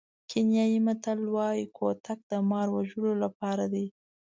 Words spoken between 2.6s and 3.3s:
وژلو